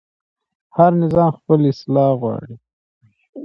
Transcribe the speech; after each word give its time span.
هر 0.77 0.91
نظام 1.01 1.29
خپل 1.39 1.59
اصلاح 1.71 2.11
غواړي 2.21 2.55